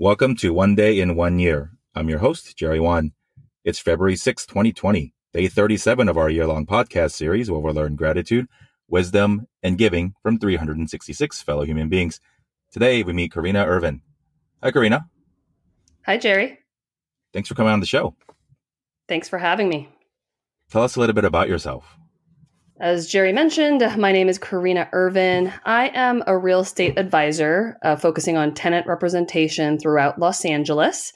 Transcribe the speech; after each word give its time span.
Welcome 0.00 0.36
to 0.36 0.54
One 0.54 0.76
Day 0.76 1.00
in 1.00 1.16
One 1.16 1.40
Year. 1.40 1.72
I'm 1.92 2.08
your 2.08 2.20
host, 2.20 2.56
Jerry 2.56 2.78
Won. 2.78 3.10
It's 3.64 3.80
February 3.80 4.14
6, 4.14 4.46
2020, 4.46 5.12
day 5.32 5.48
37 5.48 6.08
of 6.08 6.16
our 6.16 6.30
year 6.30 6.46
long 6.46 6.66
podcast 6.66 7.10
series 7.14 7.50
where 7.50 7.58
we'll 7.58 7.74
learn 7.74 7.96
gratitude, 7.96 8.46
wisdom, 8.86 9.48
and 9.64 9.76
giving 9.76 10.14
from 10.22 10.38
366 10.38 11.42
fellow 11.42 11.64
human 11.64 11.88
beings. 11.88 12.20
Today, 12.70 13.02
we 13.02 13.12
meet 13.12 13.32
Corina 13.32 13.66
Irvin. 13.66 14.02
Hi, 14.62 14.70
Corina. 14.70 15.06
Hi, 16.06 16.16
Jerry. 16.16 16.60
Thanks 17.32 17.48
for 17.48 17.56
coming 17.56 17.72
on 17.72 17.80
the 17.80 17.86
show. 17.86 18.14
Thanks 19.08 19.28
for 19.28 19.38
having 19.38 19.68
me. 19.68 19.88
Tell 20.70 20.84
us 20.84 20.94
a 20.94 21.00
little 21.00 21.16
bit 21.16 21.24
about 21.24 21.48
yourself. 21.48 21.97
As 22.80 23.08
Jerry 23.08 23.32
mentioned, 23.32 23.82
my 23.98 24.12
name 24.12 24.28
is 24.28 24.38
Corina 24.38 24.88
Irvin. 24.92 25.52
I 25.64 25.88
am 25.94 26.22
a 26.28 26.38
real 26.38 26.60
estate 26.60 26.96
advisor 26.96 27.76
uh, 27.82 27.96
focusing 27.96 28.36
on 28.36 28.54
tenant 28.54 28.86
representation 28.86 29.80
throughout 29.80 30.20
Los 30.20 30.44
Angeles. 30.44 31.12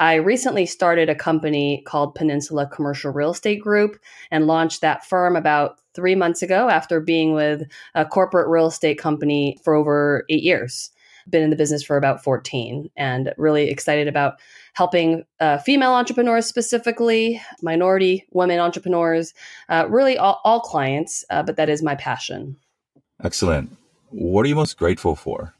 I 0.00 0.14
recently 0.14 0.66
started 0.66 1.08
a 1.08 1.14
company 1.14 1.84
called 1.86 2.16
Peninsula 2.16 2.66
Commercial 2.66 3.12
Real 3.12 3.30
Estate 3.30 3.62
Group 3.62 3.96
and 4.32 4.48
launched 4.48 4.80
that 4.80 5.06
firm 5.06 5.36
about 5.36 5.78
three 5.94 6.16
months 6.16 6.42
ago 6.42 6.68
after 6.68 6.98
being 6.98 7.32
with 7.32 7.62
a 7.94 8.04
corporate 8.04 8.48
real 8.48 8.66
estate 8.66 8.98
company 8.98 9.56
for 9.62 9.74
over 9.74 10.24
eight 10.28 10.42
years 10.42 10.90
been 11.28 11.42
in 11.42 11.50
the 11.50 11.56
business 11.56 11.82
for 11.82 11.96
about 11.96 12.22
14 12.22 12.90
and 12.96 13.32
really 13.36 13.70
excited 13.70 14.08
about 14.08 14.34
helping 14.74 15.24
uh, 15.40 15.58
female 15.58 15.92
entrepreneurs 15.92 16.46
specifically, 16.46 17.40
minority 17.62 18.26
women 18.32 18.58
entrepreneurs, 18.58 19.32
uh, 19.68 19.86
really 19.88 20.18
all, 20.18 20.40
all 20.44 20.60
clients, 20.60 21.24
uh, 21.30 21.42
but 21.42 21.56
that 21.56 21.68
is 21.68 21.82
my 21.82 21.94
passion. 21.94 22.56
Excellent. 23.22 23.76
What 24.10 24.44
are 24.44 24.48
you 24.48 24.54
most 24.54 24.76
grateful 24.76 25.16
for? 25.16 25.54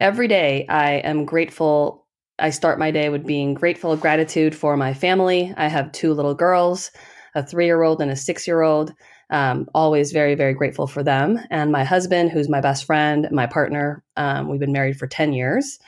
Every 0.00 0.28
day, 0.28 0.66
I 0.68 0.92
am 0.94 1.24
grateful. 1.24 2.04
I 2.38 2.50
start 2.50 2.78
my 2.78 2.90
day 2.90 3.08
with 3.08 3.26
being 3.26 3.54
grateful 3.54 3.92
of 3.92 4.00
gratitude 4.00 4.54
for 4.54 4.76
my 4.76 4.92
family. 4.92 5.54
I 5.56 5.68
have 5.68 5.92
two 5.92 6.12
little 6.12 6.34
girls, 6.34 6.90
a 7.34 7.42
three 7.42 7.64
year 7.64 7.82
old 7.82 8.02
and 8.02 8.10
a 8.10 8.16
six 8.16 8.46
year 8.46 8.62
old. 8.62 8.92
Um, 9.28 9.68
always 9.74 10.12
very, 10.12 10.36
very 10.36 10.54
grateful 10.54 10.86
for 10.86 11.02
them. 11.02 11.40
And 11.50 11.72
my 11.72 11.82
husband, 11.82 12.30
who's 12.30 12.48
my 12.48 12.60
best 12.60 12.84
friend, 12.84 13.28
my 13.32 13.46
partner, 13.46 14.04
um, 14.16 14.48
we've 14.48 14.60
been 14.60 14.72
married 14.72 14.96
for 14.96 15.08
10 15.08 15.32
years, 15.32 15.80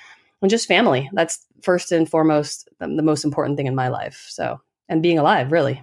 and 0.43 0.51
just 0.51 0.67
family. 0.67 1.09
That's 1.13 1.47
first 1.63 1.93
and 1.93 2.09
foremost 2.09 2.69
the, 2.79 2.89
the, 2.89 3.03
most 3.03 3.25
important 3.25 3.57
thing 3.57 3.67
in 3.67 3.75
my 3.75 3.89
life. 3.89 4.27
So, 4.29 4.61
and 4.89 5.03
being 5.03 5.19
alive, 5.19 5.53
really. 5.53 5.83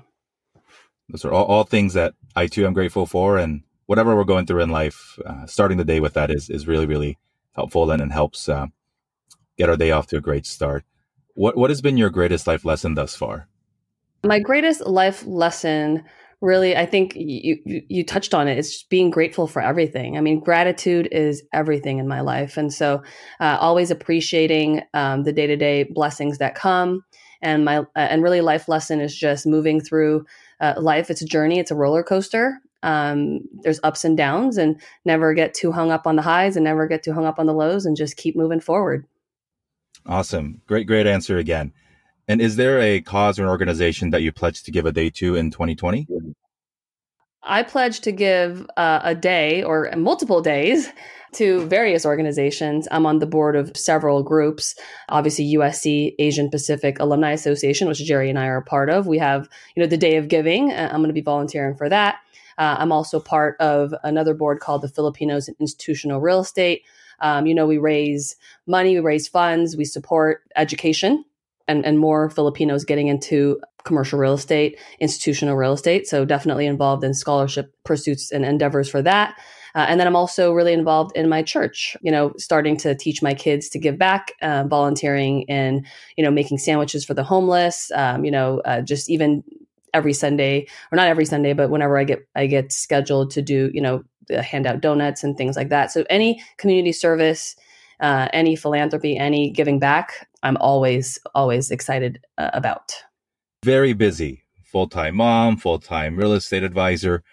Those 1.09 1.25
are 1.25 1.31
all, 1.31 1.45
all 1.45 1.63
things 1.63 1.93
that 1.93 2.13
I 2.35 2.47
too 2.47 2.65
am 2.65 2.73
grateful 2.73 3.05
for. 3.05 3.37
And 3.37 3.63
whatever 3.85 4.15
we're 4.15 4.23
going 4.23 4.45
through 4.45 4.61
in 4.61 4.69
life, 4.69 5.17
uh, 5.25 5.45
starting 5.45 5.77
the 5.77 5.85
day 5.85 5.99
with 5.99 6.13
that 6.13 6.31
is, 6.31 6.49
is 6.49 6.67
really, 6.67 6.85
really 6.85 7.17
helpful 7.53 7.89
and, 7.91 8.01
and 8.01 8.11
helps 8.11 8.49
uh, 8.49 8.67
get 9.57 9.69
our 9.69 9.77
day 9.77 9.91
off 9.91 10.07
to 10.07 10.17
a 10.17 10.21
great 10.21 10.45
start. 10.45 10.83
What, 11.35 11.57
what 11.57 11.69
has 11.69 11.81
been 11.81 11.97
your 11.97 12.09
greatest 12.09 12.47
life 12.47 12.65
lesson 12.65 12.95
thus 12.95 13.15
far? 13.15 13.47
My 14.23 14.39
greatest 14.39 14.81
life 14.87 15.25
lesson 15.25 16.03
really 16.45 16.77
i 16.77 16.85
think 16.85 17.13
you, 17.15 17.57
you, 17.65 18.03
touched 18.05 18.33
on 18.33 18.47
it. 18.47 18.57
It's 18.57 18.83
being 18.83 19.09
grateful 19.09 19.47
for 19.47 19.61
everything. 19.61 20.17
I 20.17 20.21
mean 20.21 20.39
gratitude 20.39 21.07
is 21.11 21.43
everything 21.53 21.97
in 21.97 22.07
my 22.07 22.21
life. 22.21 22.57
And 22.57 22.71
so 22.73 23.01
uh, 23.39 23.57
always 23.59 23.91
appreciating 23.91 24.81
um, 24.93 25.23
the 25.23 25.33
day-to-day 25.33 25.83
blessings 25.85 26.37
that 26.37 26.55
come. 26.55 27.03
And 27.41 27.65
my 27.65 27.79
uh, 27.79 27.85
and 27.95 28.23
really 28.23 28.41
life 28.41 28.67
lesson 28.67 29.01
is 29.01 29.15
just 29.15 29.45
moving 29.45 29.81
through 29.81 30.25
uh, 30.61 30.75
life. 30.77 31.09
It's 31.09 31.21
a 31.21 31.25
journey. 31.25 31.59
It's 31.59 31.71
a 31.71 31.75
roller 31.75 32.03
coaster. 32.03 32.59
Um, 32.83 33.41
there's 33.63 33.79
ups 33.83 34.05
and 34.05 34.15
downs 34.15 34.57
and 34.57 34.79
never 35.05 35.33
get 35.33 35.53
too 35.53 35.71
hung 35.71 35.91
up 35.91 36.05
on 36.05 36.15
the 36.15 36.21
highs 36.21 36.55
and 36.55 36.63
never 36.63 36.87
get 36.87 37.03
too 37.03 37.13
hung 37.13 37.25
up 37.25 37.39
on 37.39 37.47
the 37.47 37.53
lows 37.53 37.85
and 37.85 37.97
just 37.97 38.17
keep 38.17 38.35
moving 38.35 38.59
forward. 38.59 39.05
Awesome. 40.05 40.61
Great 40.67 40.87
great 40.87 41.07
answer 41.07 41.37
again. 41.37 41.73
And 42.27 42.41
is 42.41 42.55
there 42.55 42.79
a 42.79 43.01
cause 43.01 43.37
or 43.37 43.43
an 43.43 43.49
organization 43.49 44.09
that 44.09 44.21
you 44.21 44.31
pledge 44.31 44.63
to 44.63 44.71
give 44.71 44.85
a 44.85 44.91
day 44.91 45.09
to 45.11 45.35
in 45.35 45.51
2020? 45.51 46.07
I 47.45 47.63
pledge 47.63 48.01
to 48.01 48.11
give 48.11 48.67
uh, 48.75 49.01
a 49.03 49.15
day 49.15 49.63
or 49.63 49.91
multiple 49.95 50.41
days 50.41 50.89
to 51.33 51.65
various 51.67 52.05
organizations. 52.05 52.87
I'm 52.91 53.05
on 53.05 53.19
the 53.19 53.25
board 53.25 53.55
of 53.55 53.75
several 53.75 54.23
groups. 54.23 54.75
Obviously, 55.09 55.53
USC 55.55 56.15
Asian 56.17 56.49
Pacific 56.49 56.99
Alumni 56.99 57.31
Association, 57.31 57.87
which 57.87 58.03
Jerry 58.03 58.29
and 58.29 58.39
I 58.39 58.47
are 58.47 58.57
a 58.57 58.63
part 58.63 58.89
of. 58.89 59.05
We 59.05 59.17
have, 59.19 59.49
you 59.75 59.83
know, 59.83 59.87
the 59.87 59.97
Day 59.97 60.15
of 60.15 60.27
Giving. 60.27 60.71
Uh, 60.71 60.89
I'm 60.91 60.99
going 60.99 61.09
to 61.09 61.13
be 61.13 61.21
volunteering 61.21 61.75
for 61.75 61.89
that. 61.89 62.19
Uh, 62.57 62.77
I'm 62.79 62.91
also 62.91 63.19
part 63.19 63.59
of 63.59 63.93
another 64.03 64.33
board 64.33 64.59
called 64.59 64.81
the 64.81 64.87
Filipinos 64.87 65.47
in 65.47 65.55
Institutional 65.59 66.21
Real 66.21 66.39
Estate. 66.39 66.83
Um, 67.19 67.45
you 67.45 67.53
know, 67.53 67.67
we 67.67 67.77
raise 67.77 68.37
money, 68.65 68.95
we 68.95 69.01
raise 69.01 69.27
funds, 69.27 69.75
we 69.75 69.85
support 69.85 70.43
education 70.55 71.25
and, 71.67 71.85
and 71.85 71.99
more 71.99 72.29
Filipinos 72.29 72.85
getting 72.85 73.07
into 73.07 73.59
commercial 73.83 74.19
real 74.19 74.33
estate, 74.33 74.79
institutional 74.99 75.55
real 75.55 75.73
estate. 75.73 76.07
So 76.07 76.25
definitely 76.25 76.65
involved 76.65 77.03
in 77.03 77.13
scholarship 77.13 77.73
pursuits 77.83 78.31
and 78.31 78.43
endeavors 78.43 78.89
for 78.89 79.01
that. 79.03 79.35
Uh, 79.75 79.85
and 79.89 79.99
then 79.99 80.07
I'm 80.07 80.15
also 80.15 80.53
really 80.53 80.71
involved 80.73 81.15
in 81.17 81.27
my 81.27 81.43
church, 81.43 81.97
you 82.01 82.11
know, 82.11 82.33
starting 82.37 82.77
to 82.77 82.95
teach 82.95 83.21
my 83.21 83.33
kids 83.33 83.67
to 83.69 83.79
give 83.79 83.97
back, 83.97 84.31
uh, 84.41 84.63
volunteering 84.63 85.41
in, 85.43 85.85
you 86.15 86.23
know, 86.23 86.31
making 86.31 86.59
sandwiches 86.59 87.03
for 87.03 87.13
the 87.13 87.23
homeless, 87.23 87.91
um, 87.91 88.23
you 88.23 88.31
know, 88.31 88.61
uh, 88.63 88.81
just 88.81 89.09
even 89.09 89.43
every 89.93 90.13
Sunday 90.13 90.67
or 90.91 90.95
not 90.95 91.07
every 91.07 91.25
Sunday, 91.25 91.53
but 91.53 91.69
whenever 91.69 91.97
I 91.97 92.05
get, 92.05 92.25
I 92.35 92.47
get 92.47 92.71
scheduled 92.71 93.31
to 93.31 93.41
do, 93.41 93.69
you 93.73 93.81
know, 93.81 94.03
hand 94.29 94.65
out 94.65 94.81
donuts 94.81 95.23
and 95.23 95.37
things 95.37 95.55
like 95.57 95.69
that. 95.69 95.91
So 95.91 96.05
any 96.09 96.41
community 96.57 96.93
service, 96.93 97.55
uh, 97.99 98.29
any 98.33 98.55
philanthropy, 98.55 99.17
any 99.17 99.49
giving 99.49 99.79
back, 99.79 100.27
I'm 100.45 100.57
always, 100.57 101.17
always 101.33 101.71
excited 101.71 102.23
uh, 102.37 102.51
about. 102.53 102.93
Very 103.63 103.93
busy, 103.93 104.43
full 104.63 104.87
time 104.87 105.15
mom, 105.15 105.57
full 105.57 105.79
time 105.79 106.15
real 106.15 106.33
estate 106.33 106.63
advisor. 106.63 107.23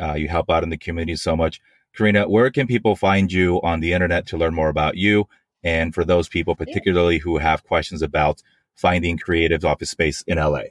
Uh, 0.00 0.12
you 0.12 0.28
help 0.28 0.50
out 0.50 0.62
in 0.62 0.68
the 0.68 0.76
community 0.76 1.16
so 1.16 1.34
much. 1.34 1.58
Corina, 1.96 2.28
where 2.28 2.50
can 2.50 2.66
people 2.66 2.96
find 2.96 3.32
you 3.32 3.60
on 3.62 3.80
the 3.80 3.94
internet 3.94 4.26
to 4.26 4.36
learn 4.36 4.54
more 4.54 4.68
about 4.68 4.96
you? 4.96 5.26
And 5.64 5.94
for 5.94 6.04
those 6.04 6.28
people, 6.28 6.54
particularly 6.54 7.18
who 7.18 7.38
have 7.38 7.64
questions 7.64 8.02
about 8.02 8.42
finding 8.74 9.16
creative 9.16 9.64
office 9.64 9.90
space 9.90 10.22
in 10.26 10.36
LA. 10.36 10.64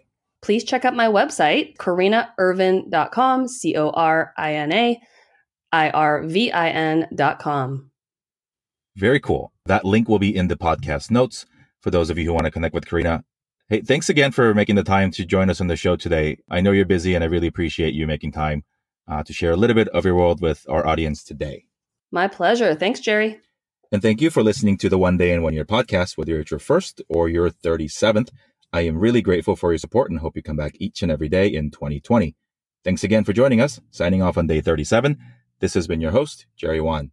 Please 0.44 0.64
check 0.64 0.86
out 0.86 0.96
my 0.96 1.08
website, 1.08 1.76
corinairvin.com, 1.78 3.48
C 3.48 3.76
O 3.76 3.90
R 3.90 4.34
I 4.38 4.54
N 4.54 4.72
A 4.72 5.02
I 5.72 5.90
R 5.90 6.24
V 6.24 6.52
I 6.52 6.70
N.com. 6.70 7.90
Very 8.96 9.20
cool. 9.20 9.52
That 9.66 9.86
link 9.86 10.08
will 10.08 10.20
be 10.20 10.36
in 10.36 10.50
the 10.50 10.56
podcast 10.56 11.10
notes 11.10 11.48
for 11.81 11.91
those 11.91 12.09
of 12.09 12.17
you 12.17 12.25
who 12.25 12.34
want 12.34 12.45
to 12.45 12.51
connect 12.51 12.73
with 12.73 12.85
Corina. 12.85 13.23
Hey, 13.69 13.81
thanks 13.81 14.09
again 14.09 14.31
for 14.31 14.53
making 14.53 14.75
the 14.75 14.84
time 14.84 15.12
to 15.12 15.25
join 15.25 15.50
us 15.50 15.62
on 15.62 15.67
the 15.67 15.75
show 15.75 15.95
today. 15.95 16.38
I 16.50 16.62
know 16.62 16.72
you're 16.72 16.85
busy 16.85 17.13
and 17.16 17.23
I 17.23 17.28
really 17.28 17.47
appreciate 17.47 17.94
you 17.94 18.07
making 18.07 18.31
time 18.31 18.63
uh, 19.07 19.23
to 19.23 19.34
share 19.34 19.51
a 19.51 19.57
little 19.57 19.75
bit 19.75 19.90
of 19.90 20.06
your 20.06 20.16
world 20.16 20.41
with 20.41 20.66
our 20.67 20.85
audience 20.88 21.23
today. 21.23 21.66
My 22.12 22.28
pleasure. 22.28 22.73
Thanks, 22.75 23.00
Jerry. 23.00 23.40
And 23.91 24.01
thank 24.01 24.22
you 24.22 24.29
for 24.29 24.44
listening 24.44 24.78
to 24.79 24.90
the 24.90 24.97
One 24.97 25.17
Day 25.17 25.31
in 25.31 25.41
One 25.41 25.53
Year 25.53 25.66
podcast, 25.66 26.17
whether 26.17 26.40
it's 26.40 26.51
your 26.51 26.59
first 26.59 27.01
or 27.09 27.29
your 27.29 27.50
37th. 27.50 28.29
I 28.72 28.81
am 28.81 29.00
really 29.00 29.22
grateful 29.22 29.56
for 29.56 29.72
your 29.72 29.79
support 29.79 30.11
and 30.11 30.19
hope 30.19 30.35
you 30.35 30.44
come 30.44 30.57
back 30.57 30.75
each 30.79 31.01
and 31.01 31.11
every 31.11 31.29
day 31.29 31.47
in 31.47 31.72
2020. 31.72 32.35
Thanks 32.84 33.03
again 33.03 33.23
for 33.23 33.34
joining 33.34 33.61
us. 33.61 33.79
Signing 33.90 34.22
off 34.22 34.38
on 34.38 34.47
day 34.47 34.61
37. 34.61 35.17
This 35.59 35.73
has 35.73 35.88
been 35.88 36.01
your 36.01 36.11
host, 36.11 36.46
Jerry 36.56 36.81
Won. 36.81 37.11